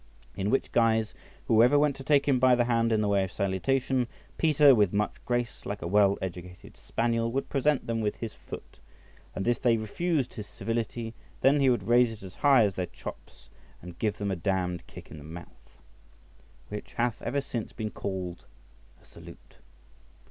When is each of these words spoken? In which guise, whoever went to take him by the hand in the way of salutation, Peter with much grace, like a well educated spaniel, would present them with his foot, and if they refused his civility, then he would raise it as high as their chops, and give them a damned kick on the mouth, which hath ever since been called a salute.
In 0.35 0.49
which 0.49 0.71
guise, 0.71 1.13
whoever 1.45 1.77
went 1.77 1.95
to 1.97 2.03
take 2.03 2.27
him 2.27 2.39
by 2.39 2.55
the 2.55 2.65
hand 2.65 2.91
in 2.91 3.01
the 3.01 3.07
way 3.07 3.23
of 3.23 3.31
salutation, 3.31 4.07
Peter 4.39 4.73
with 4.73 4.91
much 4.93 5.13
grace, 5.27 5.63
like 5.63 5.83
a 5.83 5.87
well 5.87 6.17
educated 6.23 6.75
spaniel, 6.75 7.31
would 7.31 7.49
present 7.49 7.85
them 7.85 8.01
with 8.01 8.15
his 8.15 8.33
foot, 8.33 8.79
and 9.35 9.47
if 9.47 9.61
they 9.61 9.77
refused 9.77 10.33
his 10.33 10.47
civility, 10.47 11.13
then 11.41 11.59
he 11.59 11.69
would 11.69 11.83
raise 11.87 12.09
it 12.11 12.23
as 12.23 12.33
high 12.33 12.63
as 12.63 12.73
their 12.73 12.87
chops, 12.87 13.49
and 13.79 13.99
give 13.99 14.17
them 14.17 14.31
a 14.31 14.35
damned 14.35 14.87
kick 14.87 15.09
on 15.11 15.19
the 15.19 15.23
mouth, 15.23 15.77
which 16.69 16.93
hath 16.93 17.21
ever 17.21 17.39
since 17.39 17.71
been 17.71 17.91
called 17.91 18.45
a 19.03 19.05
salute. 19.05 19.57